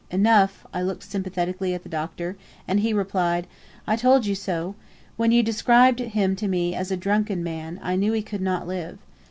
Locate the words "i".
0.73-0.81, 3.85-3.95, 7.83-7.95